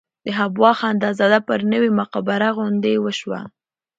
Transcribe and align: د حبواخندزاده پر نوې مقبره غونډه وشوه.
د 0.25 0.27
حبواخندزاده 0.37 1.39
پر 1.47 1.59
نوې 1.71 1.91
مقبره 1.99 2.49
غونډه 2.57 2.91
وشوه. 3.05 3.39